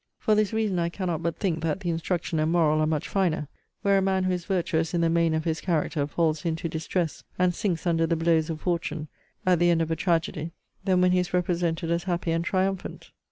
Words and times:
For 0.17 0.33
this 0.33 0.51
reason 0.51 0.79
I 0.79 0.89
cannot 0.89 1.21
but 1.21 1.37
think 1.37 1.61
that 1.61 1.81
the 1.81 1.91
instruction 1.91 2.39
and 2.39 2.51
moral 2.51 2.79
are 2.79 2.87
much 2.87 3.07
finer, 3.07 3.47
where 3.83 3.99
a 3.99 4.01
man 4.01 4.23
who 4.23 4.31
is 4.31 4.45
virtuous 4.45 4.95
in 4.95 5.01
the 5.01 5.11
main 5.11 5.35
of 5.35 5.43
his 5.43 5.61
character 5.61 6.07
falls 6.07 6.43
into 6.43 6.67
distress, 6.67 7.23
and 7.37 7.53
sinks 7.53 7.85
under 7.85 8.07
the 8.07 8.15
blows 8.15 8.49
of 8.49 8.61
fortune, 8.61 9.09
at 9.45 9.59
the 9.59 9.69
end 9.69 9.79
of 9.83 9.91
a 9.91 9.95
tragedy, 9.95 10.53
than 10.85 11.01
when 11.01 11.11
he 11.11 11.19
is 11.19 11.35
represented 11.35 11.91
as 11.91 12.05
happy 12.05 12.31
and 12.31 12.45
triumphant. 12.45 13.11